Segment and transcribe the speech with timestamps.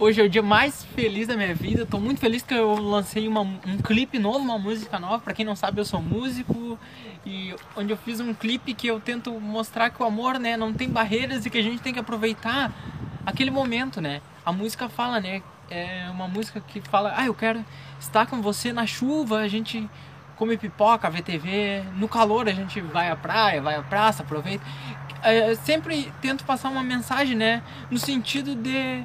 [0.00, 1.84] Hoje é o dia mais feliz da minha vida.
[1.84, 5.18] Tô muito feliz que eu lancei uma, um clipe novo, uma música nova.
[5.18, 6.78] Para quem não sabe, eu sou músico
[7.26, 10.72] e onde eu fiz um clipe que eu tento mostrar que o amor, né, não
[10.72, 12.72] tem barreiras e que a gente tem que aproveitar
[13.26, 14.22] aquele momento, né?
[14.46, 15.42] A música fala, né?
[15.68, 17.64] É uma música que fala: "Ah, eu quero
[17.98, 19.90] estar com você na chuva, a gente
[20.36, 24.64] come pipoca, vê TV, no calor a gente vai à praia, vai à praça, aproveita".
[25.24, 29.04] É, sempre tento passar uma mensagem, né, no sentido de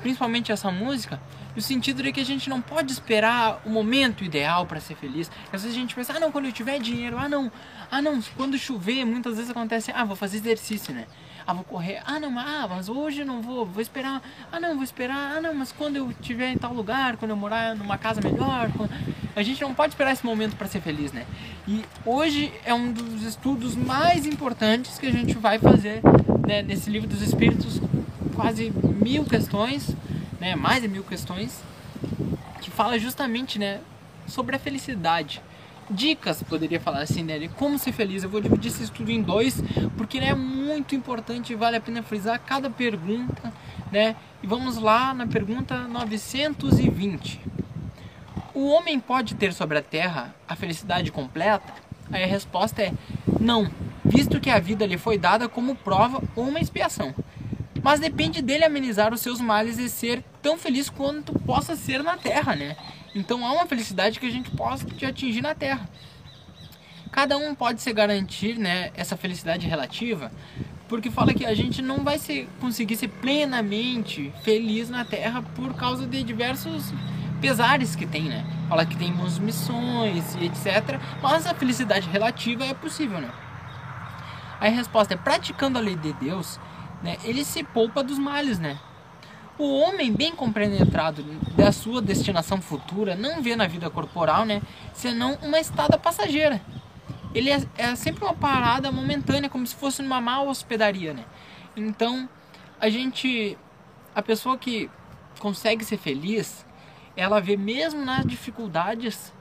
[0.00, 1.20] principalmente essa música,
[1.54, 5.30] no sentido de que a gente não pode esperar o momento ideal para ser feliz.
[5.52, 7.50] Às vezes a gente pensa, ah não, quando eu tiver dinheiro, ah não,
[7.90, 11.06] ah não, quando chover, muitas vezes acontece, ah, vou fazer exercício, né?
[11.46, 14.22] Ah, vou correr, ah não, ah, mas hoje eu não vou, vou esperar,
[14.52, 17.36] ah não, vou esperar, ah não, mas quando eu estiver em tal lugar, quando eu
[17.36, 18.90] morar numa casa melhor, quando...
[19.34, 21.26] a gente não pode esperar esse momento para ser feliz, né?
[21.66, 26.02] E hoje é um dos estudos mais importantes que a gente vai fazer
[26.46, 27.80] né, nesse livro dos Espíritos
[28.38, 29.96] quase mil questões,
[30.38, 31.60] né, mais de mil questões,
[32.60, 33.80] que fala justamente né,
[34.28, 35.42] sobre a felicidade.
[35.90, 38.22] Dicas, poderia falar assim, né, de como ser feliz.
[38.22, 39.60] Eu vou dividir esse estudo em dois,
[39.96, 43.52] porque né, é muito importante e vale a pena frisar cada pergunta.
[43.90, 44.14] Né?
[44.40, 47.40] E vamos lá na pergunta 920.
[48.54, 51.72] O homem pode ter sobre a terra a felicidade completa?
[52.12, 52.92] Aí a resposta é
[53.40, 53.68] não,
[54.04, 57.12] visto que a vida lhe foi dada como prova ou uma expiação
[57.82, 62.16] mas depende dele amenizar os seus males e ser tão feliz quanto possa ser na
[62.16, 62.76] Terra, né?
[63.14, 65.88] Então há uma felicidade que a gente possa atingir na Terra.
[67.10, 70.30] Cada um pode se garantir, né, essa felicidade relativa,
[70.88, 75.74] porque fala que a gente não vai ser, conseguir ser plenamente feliz na Terra por
[75.74, 76.92] causa de diversos
[77.40, 78.44] pesares que tem, né?
[78.68, 81.00] Fala que tem umas missões e etc.
[81.22, 83.30] Mas a felicidade relativa é possível, né?
[84.60, 86.58] A resposta é praticando a lei de Deus
[87.02, 88.78] né, ele se poupa dos males, né?
[89.58, 91.22] O homem bem compenetrado
[91.56, 94.62] da sua destinação futura não vê na vida corporal, né,
[94.94, 96.60] senão uma estada passageira.
[97.34, 101.24] Ele é, é sempre uma parada momentânea, como se fosse numa mal hospedaria, né?
[101.76, 102.28] Então,
[102.80, 103.58] a gente,
[104.14, 104.90] a pessoa que
[105.38, 106.64] consegue ser feliz,
[107.16, 109.32] ela vê mesmo nas dificuldades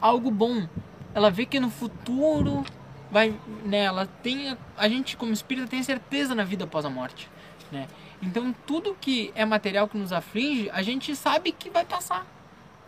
[0.00, 0.68] algo bom.
[1.14, 2.64] Ela vê que no futuro
[3.10, 3.34] vai,
[3.64, 7.28] né, ela tem a gente como espírito tem certeza na vida após a morte,
[7.70, 7.88] né?
[8.22, 12.26] Então tudo que é material que nos aflige, a gente sabe que vai passar,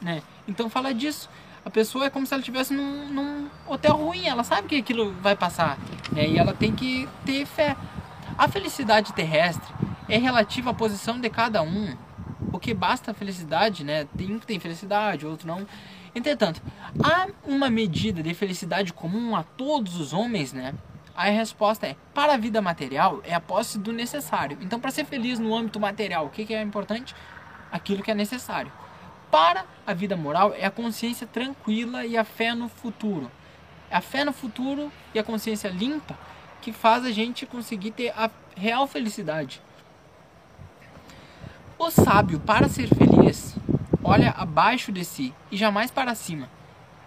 [0.00, 0.22] né?
[0.46, 1.28] Então fala disso.
[1.64, 5.12] A pessoa é como se ela estivesse num, num, hotel ruim, ela sabe que aquilo
[5.22, 5.78] vai passar,
[6.10, 6.28] né?
[6.28, 7.76] E ela tem que ter fé.
[8.36, 9.72] A felicidade terrestre
[10.08, 11.96] é relativa à posição de cada um.
[12.52, 14.06] O que basta a felicidade, né?
[14.16, 15.66] Tem um que tem felicidade, outro não.
[16.14, 16.60] Entretanto,
[17.02, 20.74] há uma medida de felicidade comum a todos os homens, né?
[21.14, 24.58] A resposta é: para a vida material é a posse do necessário.
[24.60, 27.14] Então, para ser feliz no âmbito material, o que é importante?
[27.70, 28.70] Aquilo que é necessário.
[29.30, 33.30] Para a vida moral é a consciência tranquila e a fé no futuro.
[33.90, 36.18] É a fé no futuro e a consciência limpa
[36.60, 39.62] que faz a gente conseguir ter a real felicidade.
[41.82, 43.56] O sábio, para ser feliz,
[44.04, 46.48] olha abaixo de si e jamais para cima,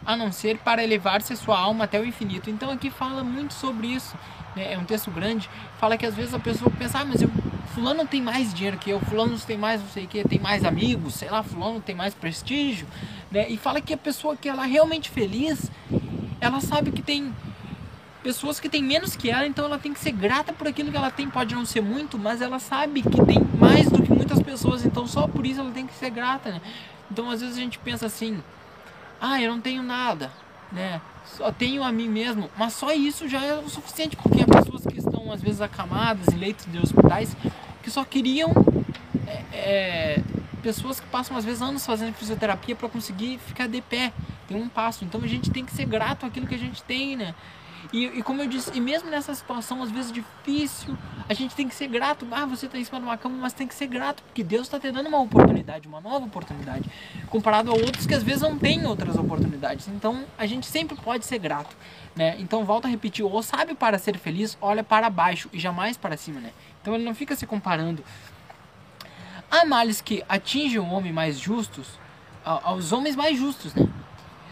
[0.05, 2.49] a não ser para elevar-se a sua alma até o infinito.
[2.49, 4.17] Então aqui fala muito sobre isso.
[4.53, 4.73] Né?
[4.73, 5.49] É um texto grande,
[5.79, 7.31] fala que às vezes a pessoa pensa, ah, mas eu,
[7.73, 10.65] fulano tem mais dinheiro que eu, fulano tem mais não sei o que, tem mais
[10.65, 12.85] amigos, sei lá, fulano tem mais prestígio,
[13.31, 13.47] né?
[13.47, 15.71] E fala que a pessoa que ela é realmente feliz,
[16.41, 17.33] ela sabe que tem
[18.25, 20.97] pessoas que têm menos que ela, então ela tem que ser grata por aquilo que
[20.97, 21.29] ela tem.
[21.29, 25.05] Pode não ser muito, mas ela sabe que tem mais do que muitas pessoas, então
[25.05, 26.61] só por isso ela tem que ser grata, né?
[27.11, 28.43] Então às vezes a gente pensa assim:
[29.21, 30.31] ah, eu não tenho nada,
[30.71, 30.99] né?
[31.37, 34.83] Só tenho a mim mesmo, mas só isso já é o suficiente, porque há pessoas
[34.87, 37.37] que estão às vezes acamadas em leitos de hospitais
[37.83, 38.51] que só queriam.
[39.27, 40.23] É, é,
[40.63, 44.11] pessoas que passam às vezes anos fazendo fisioterapia para conseguir ficar de pé.
[44.47, 45.05] Tem um passo.
[45.05, 47.35] Então a gente tem que ser grato àquilo que a gente tem, né?
[47.91, 50.97] E, e, como eu disse, e mesmo nessa situação às vezes difícil,
[51.27, 52.27] a gente tem que ser grato.
[52.31, 54.63] Ah, você está em cima de uma cama, mas tem que ser grato, porque Deus
[54.63, 56.89] está te dando uma oportunidade, uma nova oportunidade,
[57.29, 59.87] comparado a outros que às vezes não têm outras oportunidades.
[59.87, 61.75] Então a gente sempre pode ser grato.
[62.15, 62.35] Né?
[62.39, 66.15] Então volta a repetir, o sábio para ser feliz olha para baixo e jamais para
[66.15, 66.39] cima.
[66.39, 66.51] Né?
[66.81, 68.03] Então ele não fica se comparando.
[69.51, 71.99] Há males que atingem o homem mais justos,
[72.43, 73.87] aos homens mais justos, né?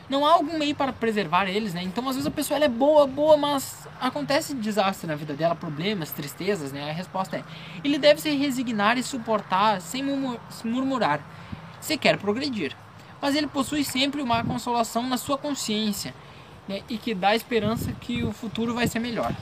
[0.10, 1.82] Não há algum meio para preservar eles, né?
[1.82, 6.12] Então, às vezes a pessoa é boa, boa, mas acontece desastre na vida dela, problemas,
[6.12, 6.90] tristezas, né?
[6.90, 7.44] A resposta é:
[7.84, 10.04] ele deve se resignar e suportar sem
[10.64, 11.22] murmurar,
[11.80, 12.76] se quer progredir.
[13.22, 16.14] Mas ele possui sempre uma consolação na sua consciência,
[16.68, 16.82] né?
[16.90, 19.34] E que dá esperança que o futuro vai ser melhor.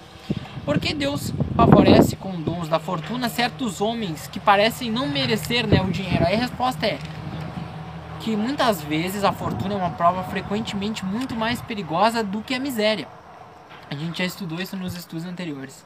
[0.63, 5.90] Porque Deus favorece com dons da fortuna certos homens que parecem não merecer né, o
[5.90, 6.24] dinheiro?
[6.25, 7.00] Aí a resposta é
[8.21, 12.59] que muitas vezes a fortuna é uma prova frequentemente muito mais perigosa do que a
[12.59, 13.07] miséria.
[13.89, 15.83] A gente já estudou isso nos estudos anteriores.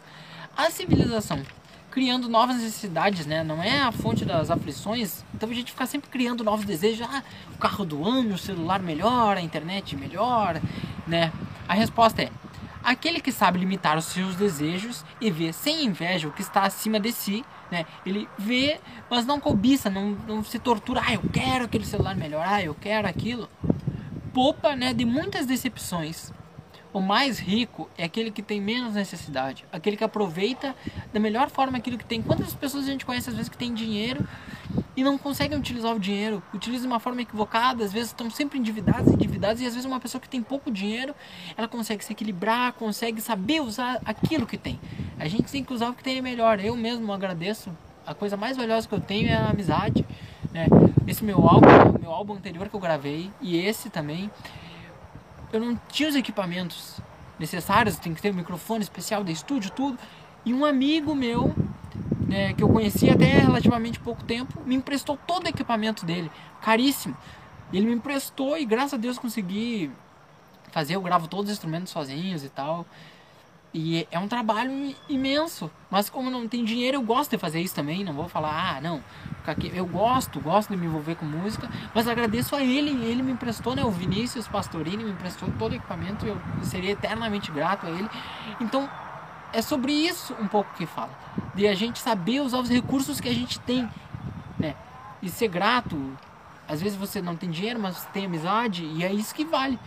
[0.56, 1.42] A civilização
[1.90, 3.42] criando novas necessidades, né?
[3.42, 5.24] Não é a fonte das aflições.
[5.34, 7.08] Então a gente fica sempre criando novos desejos.
[7.10, 7.24] Ah,
[7.54, 10.62] o carro do ano, o celular melhor, a internet melhor,
[11.08, 11.32] né?
[11.70, 12.30] A resposta é:
[12.84, 17.00] aquele que sabe limitar os seus desejos e vê sem inveja o que está acima
[17.00, 17.86] de si, né?
[18.06, 18.80] Ele vê,
[19.10, 21.02] mas não cobiça, não, não se tortura.
[21.06, 22.46] Ah, eu quero aquele celular melhor.
[22.48, 23.50] Ah, eu quero aquilo.
[24.34, 24.94] Poupa, né?
[24.94, 26.32] De muitas decepções
[26.96, 30.74] o mais rico é aquele que tem menos necessidade, aquele que aproveita
[31.12, 32.22] da melhor forma aquilo que tem.
[32.22, 34.26] Quantas pessoas a gente conhece às vezes que tem dinheiro
[34.96, 38.58] e não conseguem utilizar o dinheiro, utilizam de uma forma equivocada, às vezes estão sempre
[38.58, 41.14] endividados, endividados, e às vezes uma pessoa que tem pouco dinheiro,
[41.58, 44.80] ela consegue se equilibrar, consegue saber usar aquilo que tem.
[45.20, 46.60] A gente tem que usar o que tem melhor.
[46.60, 47.72] Eu mesmo agradeço.
[48.06, 50.06] A coisa mais valiosa que eu tenho é a amizade.
[50.54, 50.68] Né?
[51.08, 54.30] Esse meu álbum, meu álbum anterior que eu gravei, e esse também
[55.52, 57.00] eu não tinha os equipamentos
[57.40, 59.98] necessários, tem que ter um microfone especial de estúdio, tudo.
[60.46, 61.56] E um amigo meu,
[62.28, 66.32] né, que eu conheci até relativamente pouco tempo, me emprestou todo o equipamento dele,
[66.62, 67.16] caríssimo.
[67.72, 69.92] Ele me emprestou e graças a Deus consegui
[70.72, 72.86] fazer, eu gravo todos os instrumentos sozinhos e tal.
[73.78, 75.70] E é um trabalho imenso.
[75.92, 78.06] Mas como não tem dinheiro, eu gosto de fazer isso também.
[78.06, 79.04] Não vou falar, ah, não.
[79.74, 81.70] Eu gosto, gosto de me envolver com música.
[81.94, 82.92] Mas agradeço a ele.
[83.06, 83.84] Ele me emprestou, né?
[83.84, 86.26] O Vinícius Pastorini me emprestou todo o equipamento.
[86.26, 88.10] Eu seria eternamente grato a ele.
[88.62, 88.90] Então,
[89.52, 91.12] é sobre isso um pouco que fala.
[91.56, 93.90] De a gente saber usar os recursos que a gente tem,
[94.60, 94.76] né?
[95.22, 96.18] E ser grato.
[96.68, 98.84] Às vezes você não tem dinheiro, mas tem amizade.
[98.84, 99.80] E é isso que vale.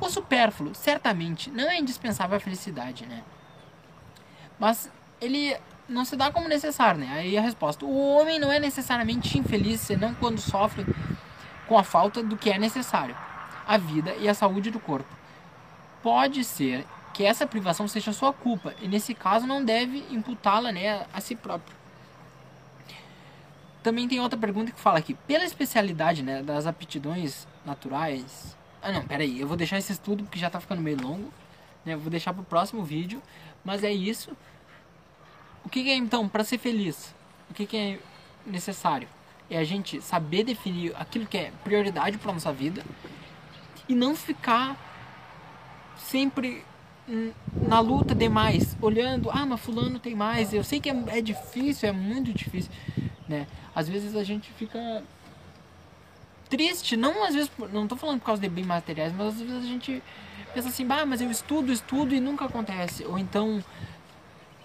[0.00, 3.22] O supérfluo, certamente, não é indispensável à felicidade, né?
[4.58, 4.90] Mas
[5.20, 5.56] ele
[5.88, 7.08] não se dá como necessário, né?
[7.12, 10.86] Aí a resposta: o homem não é necessariamente infeliz senão quando sofre
[11.66, 13.16] com a falta do que é necessário,
[13.66, 15.08] a vida e a saúde do corpo.
[16.02, 21.06] Pode ser que essa privação seja sua culpa, e nesse caso não deve imputá-la né,
[21.12, 21.74] a si próprio.
[23.82, 29.06] Também tem outra pergunta que fala aqui: pela especialidade né, das aptidões naturais, ah não,
[29.06, 31.32] peraí, eu vou deixar esse estudo porque já tá ficando meio longo.
[31.84, 31.96] Né?
[31.96, 33.22] Vou deixar pro próximo vídeo.
[33.64, 34.36] Mas é isso.
[35.64, 37.14] O que, que é então para ser feliz?
[37.50, 37.98] O que, que é
[38.44, 39.08] necessário?
[39.48, 42.84] É a gente saber definir aquilo que é prioridade para nossa vida
[43.88, 44.76] e não ficar
[45.96, 46.64] sempre
[47.52, 50.52] na luta demais, olhando, ah, mas fulano tem mais.
[50.52, 52.70] Eu sei que é, é difícil, é muito difícil,
[53.28, 53.46] né?
[53.74, 55.02] Às vezes a gente fica
[56.48, 59.64] triste, não às vezes, não tô falando por causa de bem materiais, mas às vezes
[59.64, 60.02] a gente
[60.54, 63.04] pensa assim, bah, mas eu estudo, estudo e nunca acontece.
[63.04, 63.62] Ou então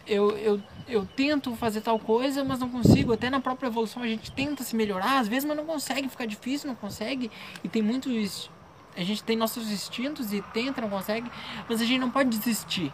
[0.10, 3.14] eu, eu, eu tento fazer tal coisa, mas não consigo.
[3.14, 6.26] Até na própria evolução a gente tenta se melhorar, às vezes, mas não consegue, fica
[6.26, 7.32] difícil, não consegue.
[7.64, 8.50] E tem muitos.
[9.00, 11.32] A gente tem nossos instintos e tenta, não consegue,
[11.68, 12.94] mas a gente não pode desistir.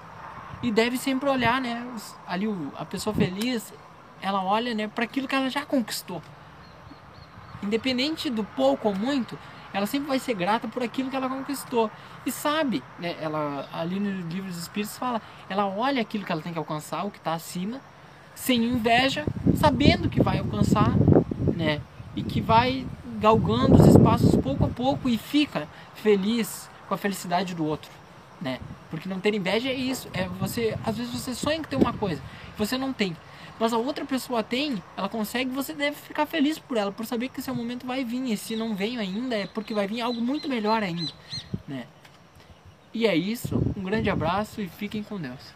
[0.63, 1.85] E deve sempre olhar, né?
[2.27, 2.47] Ali
[2.77, 3.73] a pessoa feliz,
[4.21, 6.21] ela olha, né, para aquilo que ela já conquistou
[7.65, 9.37] independente do pouco ou muito,
[9.73, 11.91] ela sempre vai ser grata por aquilo que ela conquistou.
[12.25, 16.41] E sabe, né, ela ali no livro dos Espíritos fala, ela olha aquilo que ela
[16.41, 17.81] tem que alcançar, o que está acima,
[18.33, 19.25] sem inveja,
[19.55, 20.91] sabendo que vai alcançar,
[21.55, 21.81] né?
[22.15, 22.85] E que vai
[23.19, 27.89] galgando os espaços pouco a pouco e fica feliz com a felicidade do outro,
[28.41, 28.60] né?
[28.89, 31.93] Porque não ter inveja é isso, é você, às vezes você sonha em ter uma
[31.93, 32.22] coisa,
[32.57, 33.15] você não tem
[33.60, 37.29] mas a outra pessoa tem, ela consegue, você deve ficar feliz por ela, por saber
[37.29, 38.31] que seu momento vai vir.
[38.31, 41.12] E se não veio ainda, é porque vai vir algo muito melhor ainda,
[41.67, 41.86] né?
[42.93, 45.55] E é isso, um grande abraço e fiquem com Deus.